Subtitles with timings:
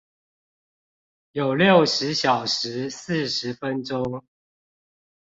[1.31, 4.23] 有六十小時四十分鐘